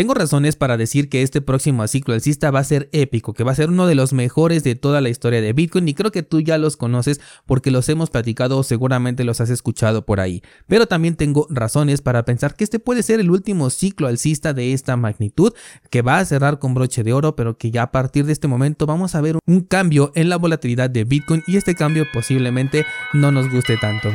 [0.00, 3.52] Tengo razones para decir que este próximo ciclo alcista va a ser épico, que va
[3.52, 6.22] a ser uno de los mejores de toda la historia de Bitcoin y creo que
[6.22, 10.42] tú ya los conoces porque los hemos platicado o seguramente los has escuchado por ahí.
[10.66, 14.72] Pero también tengo razones para pensar que este puede ser el último ciclo alcista de
[14.72, 15.52] esta magnitud,
[15.90, 18.48] que va a cerrar con broche de oro, pero que ya a partir de este
[18.48, 22.86] momento vamos a ver un cambio en la volatilidad de Bitcoin y este cambio posiblemente
[23.12, 24.08] no nos guste tanto.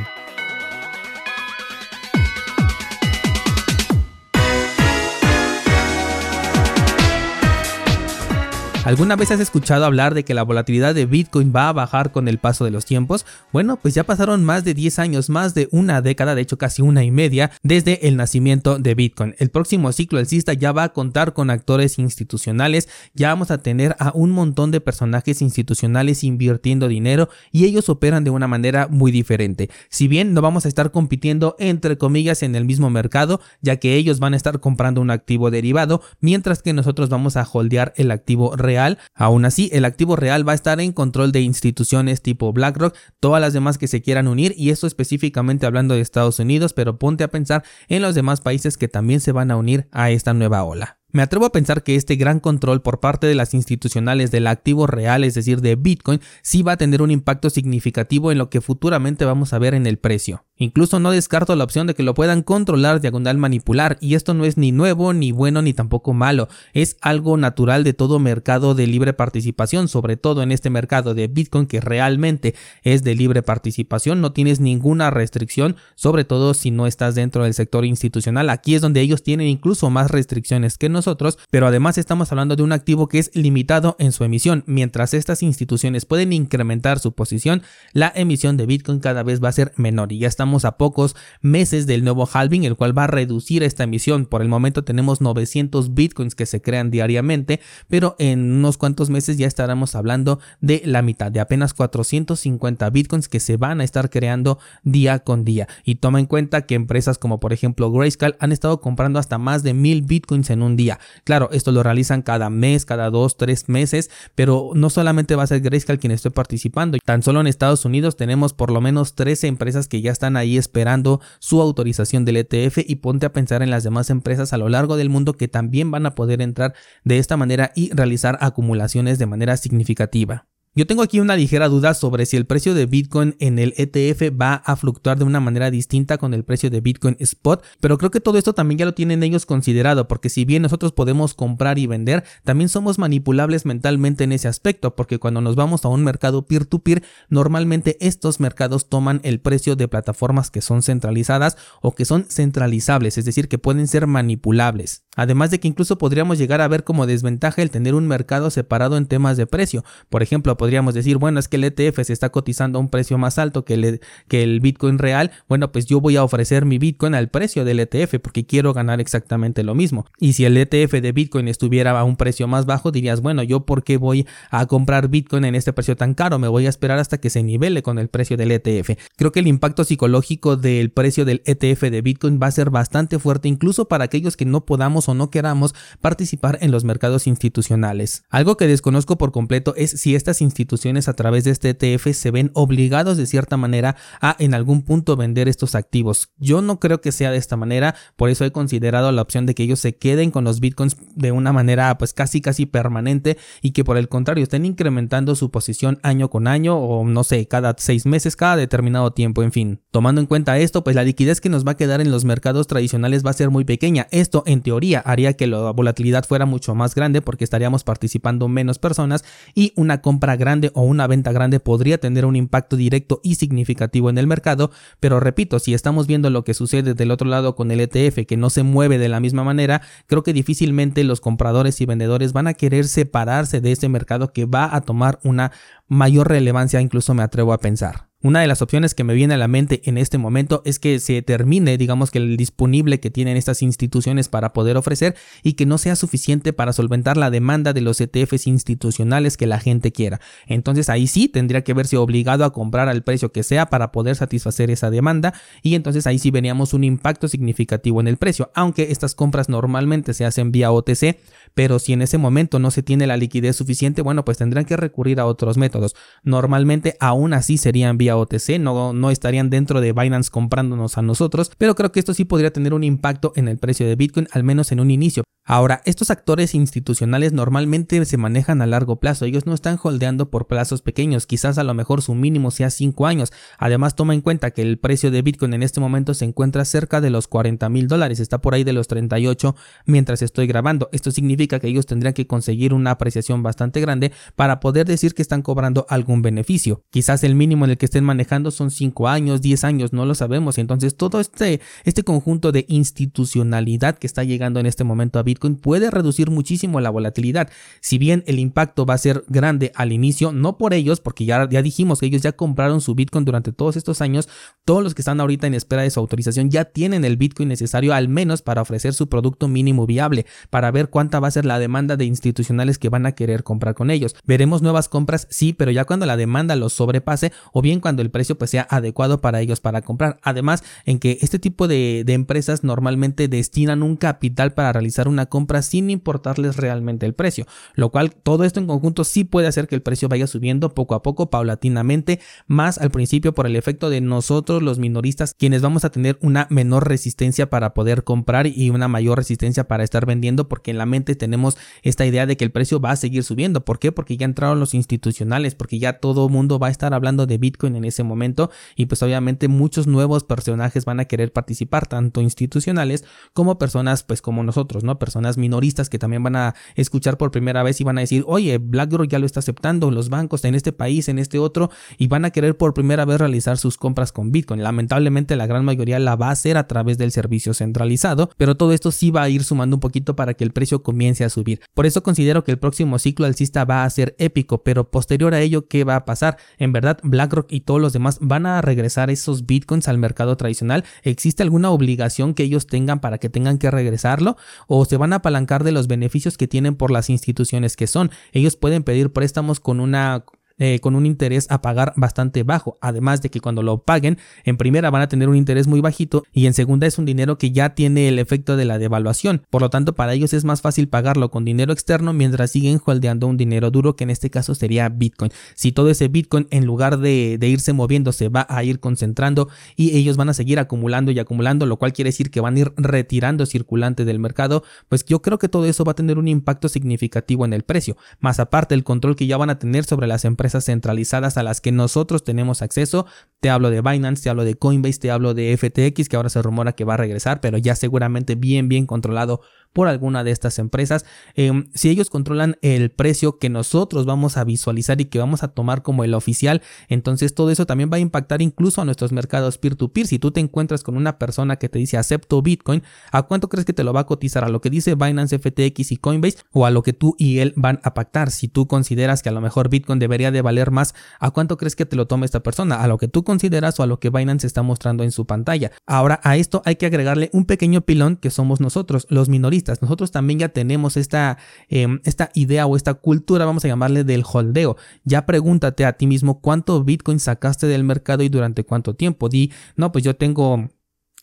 [8.86, 12.28] ¿Alguna vez has escuchado hablar de que la volatilidad de Bitcoin va a bajar con
[12.28, 13.26] el paso de los tiempos?
[13.52, 16.84] Bueno, pues ya pasaron más de 10 años, más de una década, de hecho casi
[16.84, 19.34] una y media, desde el nacimiento de Bitcoin.
[19.40, 23.96] El próximo ciclo alcista ya va a contar con actores institucionales, ya vamos a tener
[23.98, 29.12] a un montón de personajes institucionales invirtiendo dinero y ellos operan de una manera muy
[29.12, 29.72] diferente.
[29.90, 33.96] Si bien no vamos a estar compitiendo entre comillas en el mismo mercado, ya que
[33.96, 38.12] ellos van a estar comprando un activo derivado, mientras que nosotros vamos a holdear el
[38.12, 38.75] activo real
[39.14, 43.42] Aún así, el activo real va a estar en control de instituciones tipo BlackRock, todas
[43.42, 47.24] las demás que se quieran unir y esto específicamente hablando de Estados Unidos, pero ponte
[47.24, 50.64] a pensar en los demás países que también se van a unir a esta nueva
[50.64, 51.00] ola.
[51.16, 54.86] Me atrevo a pensar que este gran control por parte de las institucionales del activo
[54.86, 58.60] real, es decir, de Bitcoin, sí va a tener un impacto significativo en lo que
[58.60, 60.44] futuramente vamos a ver en el precio.
[60.58, 64.44] Incluso no descarto la opción de que lo puedan controlar, diagonal manipular, y esto no
[64.44, 68.88] es ni nuevo, ni bueno, ni tampoco malo, es algo natural de todo mercado de
[68.88, 74.20] libre participación, sobre todo en este mercado de Bitcoin que realmente es de libre participación,
[74.20, 78.82] no tienes ninguna restricción, sobre todo si no estás dentro del sector institucional, aquí es
[78.82, 81.05] donde ellos tienen incluso más restricciones que nosotros,
[81.52, 85.44] pero además estamos hablando de un activo que es limitado en su emisión, mientras estas
[85.44, 87.62] instituciones pueden incrementar su posición,
[87.94, 91.16] la emisión de Bitcoin cada vez va a ser menor y ya está a pocos
[91.42, 94.26] meses del nuevo halving, el cual va a reducir esta emisión.
[94.26, 97.60] Por el momento tenemos 900 bitcoins que se crean diariamente,
[97.90, 103.28] pero en unos cuantos meses ya estaremos hablando de la mitad, de apenas 450 bitcoins
[103.28, 105.68] que se van a estar creando día con día.
[105.84, 109.64] Y toma en cuenta que empresas como por ejemplo Grayscale han estado comprando hasta más
[109.64, 110.95] de 1000 bitcoins en un día.
[111.24, 115.48] Claro, esto lo realizan cada mes, cada dos, tres meses, pero no solamente va a
[115.48, 116.98] ser Grayscale quien esté participando.
[117.04, 120.58] Tan solo en Estados Unidos tenemos por lo menos 13 empresas que ya están ahí
[120.58, 124.70] esperando su autorización del ETF y ponte a pensar en las demás empresas a lo
[124.70, 126.74] largo del mundo que también van a poder entrar
[127.04, 130.48] de esta manera y realizar acumulaciones de manera significativa.
[130.78, 134.38] Yo tengo aquí una ligera duda sobre si el precio de Bitcoin en el ETF
[134.38, 138.12] va a fluctuar de una manera distinta con el precio de Bitcoin Spot, pero creo
[138.12, 141.80] que todo esto también ya lo tienen ellos considerado, porque si bien nosotros podemos comprar
[141.80, 146.04] y vender, también somos manipulables mentalmente en ese aspecto, porque cuando nos vamos a un
[146.04, 152.04] mercado peer-to-peer, normalmente estos mercados toman el precio de plataformas que son centralizadas o que
[152.04, 155.06] son centralizables, es decir, que pueden ser manipulables.
[155.16, 158.98] Además de que incluso podríamos llegar a ver como desventaja el tener un mercado separado
[158.98, 159.86] en temas de precio.
[160.10, 163.20] Por ejemplo, podríamos decir, bueno, es que el ETF se está cotizando a un precio
[163.20, 166.80] más alto que el, que el Bitcoin real, bueno, pues yo voy a ofrecer mi
[166.80, 170.08] Bitcoin al precio del ETF porque quiero ganar exactamente lo mismo.
[170.20, 173.64] Y si el ETF de Bitcoin estuviera a un precio más bajo, dirías, bueno, yo
[173.68, 176.98] por qué voy a comprar Bitcoin en este precio tan caro, me voy a esperar
[176.98, 178.98] hasta que se nivele con el precio del ETF.
[179.18, 183.20] Creo que el impacto psicológico del precio del ETF de Bitcoin va a ser bastante
[183.20, 188.24] fuerte incluso para aquellos que no podamos o no queramos participar en los mercados institucionales.
[188.32, 192.14] Algo que desconozco por completo es si estas instituciones instituciones a través de este ETF
[192.14, 196.30] se ven obligados de cierta manera a en algún punto vender estos activos.
[196.38, 199.54] Yo no creo que sea de esta manera, por eso he considerado la opción de
[199.54, 203.72] que ellos se queden con los bitcoins de una manera pues casi casi permanente y
[203.72, 207.76] que por el contrario estén incrementando su posición año con año o no sé, cada
[207.78, 209.82] seis meses, cada determinado tiempo, en fin.
[209.92, 212.68] Tomando en cuenta esto, pues la liquidez que nos va a quedar en los mercados
[212.68, 214.08] tradicionales va a ser muy pequeña.
[214.12, 218.80] Esto en teoría haría que la volatilidad fuera mucho más grande porque estaríamos participando menos
[218.80, 223.36] personas y una compra grande o una venta grande podría tener un impacto directo y
[223.36, 227.56] significativo en el mercado, pero repito, si estamos viendo lo que sucede del otro lado
[227.56, 231.22] con el ETF que no se mueve de la misma manera, creo que difícilmente los
[231.22, 235.52] compradores y vendedores van a querer separarse de ese mercado que va a tomar una
[235.88, 238.10] mayor relevancia, incluso me atrevo a pensar.
[238.26, 241.00] Una de las opciones que me viene a la mente en este momento es que
[241.00, 245.14] se termine, digamos que el disponible que tienen estas instituciones para poder ofrecer
[245.44, 249.60] y que no sea suficiente para solventar la demanda de los ETFs institucionales que la
[249.60, 250.22] gente quiera.
[250.48, 254.16] Entonces ahí sí tendría que verse obligado a comprar al precio que sea para poder
[254.16, 258.88] satisfacer esa demanda y entonces ahí sí veríamos un impacto significativo en el precio, aunque
[258.90, 261.20] estas compras normalmente se hacen vía OTC,
[261.54, 264.78] pero si en ese momento no se tiene la liquidez suficiente, bueno, pues tendrán que
[264.78, 265.96] recurrir a otros métodos.
[266.24, 271.52] Normalmente aún así serían vía OTC, no, no estarían dentro de Binance comprándonos a nosotros,
[271.58, 274.44] pero creo que esto sí podría tener un impacto en el precio de Bitcoin, al
[274.44, 275.24] menos en un inicio.
[275.48, 280.48] Ahora, estos actores institucionales normalmente se manejan a largo plazo, ellos no están holdeando por
[280.48, 283.32] plazos pequeños, quizás a lo mejor su mínimo sea 5 años.
[283.60, 287.00] Además, toma en cuenta que el precio de Bitcoin en este momento se encuentra cerca
[287.00, 290.90] de los 40 mil dólares, está por ahí de los 38 mientras estoy grabando.
[290.92, 295.22] Esto significa que ellos tendrían que conseguir una apreciación bastante grande para poder decir que
[295.22, 296.82] están cobrando algún beneficio.
[296.90, 300.16] Quizás el mínimo en el que estén manejando son 5 años, 10 años, no lo
[300.16, 300.58] sabemos.
[300.58, 305.56] Entonces, todo este, este conjunto de institucionalidad que está llegando en este momento a Bitcoin
[305.56, 307.50] puede reducir muchísimo la volatilidad.
[307.82, 311.50] Si bien el impacto va a ser grande al inicio, no por ellos, porque ya,
[311.50, 314.30] ya dijimos que ellos ya compraron su Bitcoin durante todos estos años,
[314.64, 317.94] todos los que están ahorita en espera de su autorización ya tienen el Bitcoin necesario
[317.94, 321.60] al menos para ofrecer su producto mínimo viable, para ver cuánta va a ser la
[321.60, 324.16] demanda de institucionales que van a querer comprar con ellos.
[324.26, 328.10] Veremos nuevas compras, sí, pero ya cuando la demanda los sobrepase o bien cuando el
[328.10, 330.18] precio pues sea adecuado para ellos para comprar.
[330.24, 335.28] Además, en que este tipo de, de empresas normalmente destinan un capital para realizar una
[335.28, 337.46] compra sin importarles realmente el precio,
[337.76, 340.96] lo cual todo esto en conjunto sí puede hacer que el precio vaya subiendo poco
[340.96, 345.86] a poco, paulatinamente, más al principio por el efecto de nosotros los minoristas, quienes vamos
[345.86, 350.50] a tener una menor resistencia para poder comprar y una mayor resistencia para estar vendiendo,
[350.50, 353.64] porque en la mente tenemos esta idea de que el precio va a seguir subiendo.
[353.64, 353.92] ¿Por qué?
[353.92, 357.75] Porque ya entraron los institucionales, porque ya todo mundo va a estar hablando de Bitcoin
[357.76, 363.04] en ese momento y pues obviamente muchos nuevos personajes van a querer participar, tanto institucionales
[363.34, 365.00] como personas pues como nosotros, ¿no?
[365.00, 368.58] Personas minoristas que también van a escuchar por primera vez y van a decir, oye,
[368.58, 372.26] BlackRock ya lo está aceptando, los bancos en este país, en este otro, y van
[372.26, 374.64] a querer por primera vez realizar sus compras con Bitcoin.
[374.64, 378.74] Lamentablemente la gran mayoría la va a hacer a través del servicio centralizado, pero todo
[378.74, 381.62] esto sí va a ir sumando un poquito para que el precio comience a subir.
[381.74, 385.42] Por eso considero que el próximo ciclo alcista va a ser épico, pero posterior a
[385.42, 386.38] ello, ¿qué va a pasar?
[386.58, 390.86] En verdad, BlackRock y todos los demás van a regresar esos Bitcoins al mercado tradicional.
[391.04, 394.38] ¿Existe alguna obligación que ellos tengan para que tengan que regresarlo?
[394.68, 398.12] ¿O se van a apalancar de los beneficios que tienen por las instituciones que son.
[398.32, 400.24] Ellos pueden pedir préstamos con una
[400.58, 402.78] eh, con un interés a pagar bastante bajo.
[402.80, 406.24] Además de que cuando lo paguen, en primera van a tener un interés muy bajito
[406.32, 409.42] y en segunda es un dinero que ya tiene el efecto de la devaluación.
[409.50, 413.28] Por lo tanto, para ellos es más fácil pagarlo con dinero externo mientras siguen holdeando
[413.28, 415.32] un dinero duro que en este caso sería Bitcoin.
[415.56, 419.50] Si todo ese Bitcoin en lugar de, de irse moviendo se va a ir concentrando
[419.76, 422.60] y ellos van a seguir acumulando y acumulando, lo cual quiere decir que van a
[422.60, 426.30] ir retirando circulante del mercado, pues yo creo que todo eso va a tener un
[426.30, 427.98] impacto significativo en el precio.
[428.22, 431.62] Más aparte el control que ya van a tener sobre las empresas centralizadas a las
[431.62, 433.06] que nosotros tenemos acceso.
[433.40, 436.42] Te hablo de Binance, te hablo de Coinbase, te hablo de FTX, que ahora se
[436.42, 439.42] rumora que va a regresar, pero ya seguramente bien, bien controlado
[439.76, 441.06] por alguna de estas empresas.
[441.36, 445.50] Em, si ellos controlan el precio que nosotros vamos a visualizar y que vamos a
[445.50, 449.58] tomar como el oficial, entonces todo eso también va a impactar incluso a nuestros mercados
[449.58, 450.08] peer-to-peer.
[450.08, 453.66] Si tú te encuentras con una persona que te dice acepto Bitcoin, ¿a cuánto crees
[453.66, 454.46] que te lo va a cotizar?
[454.46, 457.52] ¿A lo que dice Binance, FTX y Coinbase o a lo que tú y él
[457.58, 458.32] van a pactar?
[458.32, 461.76] Si tú consideras que a lo mejor Bitcoin debería de valer más, ¿a cuánto crees
[461.76, 462.82] que te lo tome esta persona?
[462.82, 465.74] ¿A lo que tú consideras o a lo que Binance está mostrando en su pantalla?
[465.86, 470.12] Ahora a esto hay que agregarle un pequeño pilón que somos nosotros, los minoristas nosotros
[470.12, 471.38] también ya tenemos esta,
[471.70, 474.78] em, esta idea o esta cultura, vamos a llamarle del holdeo.
[475.04, 479.30] Ya pregúntate a ti mismo cuánto Bitcoin sacaste del mercado y durante cuánto tiempo.
[479.30, 480.70] Di, no, pues yo tengo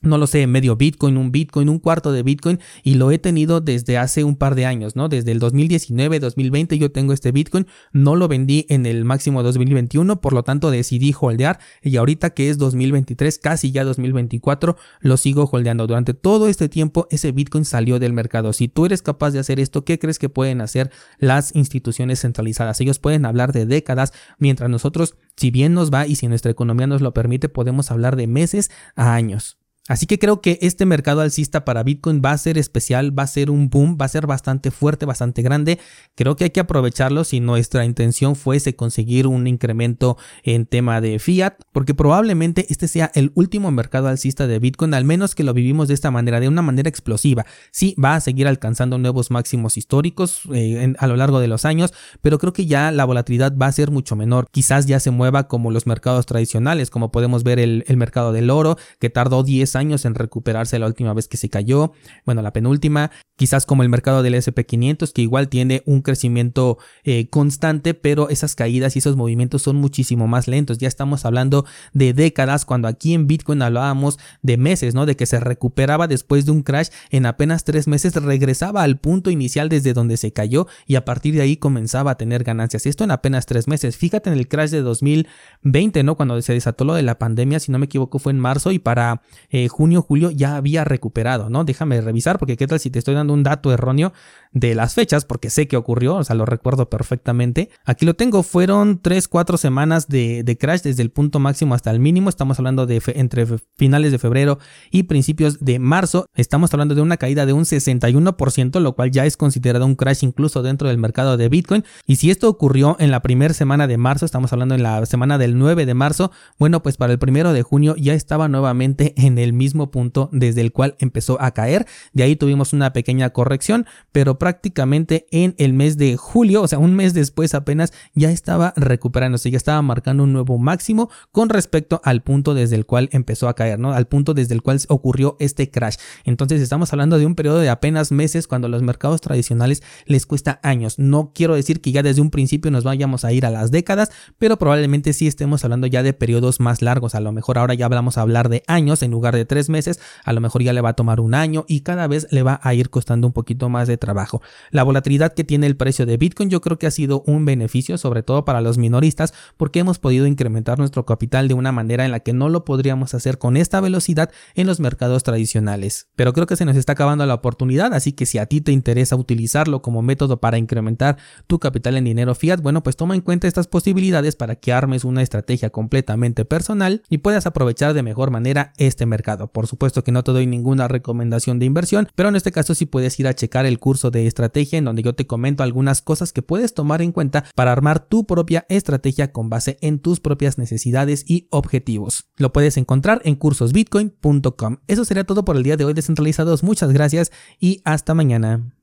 [0.02, 3.60] no lo sé, medio Bitcoin, un Bitcoin, un cuarto de Bitcoin y lo he tenido
[3.60, 5.08] desde hace un par de años, ¿no?
[5.08, 10.20] Desde el 2019, 2020 yo tengo este Bitcoin, no lo vendí en el máximo 2021,
[10.20, 15.48] por lo tanto decidí holdear y ahorita que es 2023, casi ya 2024, lo sigo
[15.50, 15.86] holdeando.
[15.86, 18.52] Durante todo este tiempo ese Bitcoin salió del mercado.
[18.52, 22.80] Si tú eres capaz de hacer esto, ¿qué crees que pueden hacer las instituciones centralizadas?
[22.80, 26.86] Ellos pueden hablar de décadas, mientras nosotros, si bien nos va y si nuestra economía
[26.86, 29.61] nos lo permite, podemos hablar de meses a años.
[29.88, 33.26] Así que creo que este mercado alcista para Bitcoin va a ser especial, va a
[33.26, 35.80] ser un boom, va a ser bastante fuerte, bastante grande.
[36.14, 41.18] Creo que hay que aprovecharlo si nuestra intención fuese conseguir un incremento en tema de
[41.18, 45.52] fiat, porque probablemente este sea el último mercado alcista de Bitcoin, al menos que lo
[45.52, 47.44] vivimos de esta manera, de una manera explosiva.
[47.72, 51.92] Sí, va a seguir alcanzando nuevos máximos históricos eh, a lo largo de los años,
[52.20, 54.46] pero creo que ya la volatilidad va a ser mucho menor.
[54.52, 58.48] Quizás ya se mueva como los mercados tradicionales, como podemos ver el, el mercado del
[58.48, 61.92] oro, que tardó 10 10 años en recuperarse la última vez que se cayó,
[62.24, 67.28] bueno, la penúltima, quizás como el mercado del SP500 que igual tiene un crecimiento eh,
[67.28, 70.78] constante, pero esas caídas y esos movimientos son muchísimo más lentos.
[70.78, 75.06] Ya estamos hablando de décadas cuando aquí en Bitcoin hablábamos de meses, ¿no?
[75.06, 79.30] De que se recuperaba después de un crash en apenas tres meses, regresaba al punto
[79.30, 82.86] inicial desde donde se cayó y a partir de ahí comenzaba a tener ganancias.
[82.86, 83.96] Esto en apenas tres meses.
[83.96, 86.16] Fíjate en el crash de 2020, ¿no?
[86.16, 88.78] Cuando se desató lo de la pandemia, si no me equivoco, fue en marzo y
[88.78, 91.64] para eh, junio, julio ya había recuperado, ¿no?
[91.64, 94.12] Déjame revisar porque qué tal si te estoy dando un dato erróneo
[94.52, 97.70] de las fechas, porque sé que ocurrió, o sea, lo recuerdo perfectamente.
[97.84, 101.90] Aquí lo tengo, fueron 3, 4 semanas de, de crash desde el punto máximo hasta
[101.90, 102.28] el mínimo.
[102.28, 104.58] Estamos hablando de entre finales de febrero
[104.90, 106.26] y principios de marzo.
[106.34, 110.22] Estamos hablando de una caída de un 61%, lo cual ya es considerado un crash
[110.22, 111.84] incluso dentro del mercado de Bitcoin.
[112.06, 115.38] Y si esto ocurrió en la primera semana de marzo, estamos hablando en la semana
[115.38, 119.38] del 9 de marzo, bueno, pues para el primero de junio ya estaba nuevamente en
[119.38, 121.86] el mismo punto desde el cual empezó a caer.
[122.12, 126.78] De ahí tuvimos una pequeña corrección, pero prácticamente en el mes de julio, o sea,
[126.78, 132.00] un mes después apenas ya estaba recuperándose, ya estaba marcando un nuevo máximo con respecto
[132.04, 133.92] al punto desde el cual empezó a caer, ¿no?
[133.92, 135.96] Al punto desde el cual ocurrió este crash.
[136.24, 140.60] Entonces estamos hablando de un periodo de apenas meses cuando los mercados tradicionales les cuesta
[140.62, 140.98] años.
[140.98, 144.10] No quiero decir que ya desde un principio nos vayamos a ir a las décadas,
[144.38, 147.14] pero probablemente sí estemos hablando ya de periodos más largos.
[147.14, 150.00] A lo mejor ahora ya vamos a hablar de años en lugar de tres meses,
[150.24, 152.60] a lo mejor ya le va a tomar un año y cada vez le va
[152.62, 154.42] a ir costando un poquito más de trabajo.
[154.70, 157.98] La volatilidad que tiene el precio de Bitcoin yo creo que ha sido un beneficio,
[157.98, 162.10] sobre todo para los minoristas, porque hemos podido incrementar nuestro capital de una manera en
[162.10, 166.08] la que no lo podríamos hacer con esta velocidad en los mercados tradicionales.
[166.16, 168.72] Pero creo que se nos está acabando la oportunidad, así que si a ti te
[168.72, 173.20] interesa utilizarlo como método para incrementar tu capital en dinero fiat, bueno, pues toma en
[173.20, 178.30] cuenta estas posibilidades para que armes una estrategia completamente personal y puedas aprovechar de mejor
[178.30, 179.06] manera este
[179.38, 182.86] Por supuesto que no te doy ninguna recomendación de inversión, pero en este caso sí
[182.86, 186.32] puedes ir a checar el curso de estrategia en donde yo te comento algunas cosas
[186.32, 190.58] que puedes tomar en cuenta para armar tu propia estrategia con base en tus propias
[190.58, 192.26] necesidades y objetivos.
[192.36, 194.78] Lo puedes encontrar en cursosbitcoin.com.
[194.86, 196.62] Eso sería todo por el día de hoy descentralizados.
[196.62, 198.81] Muchas gracias y hasta mañana.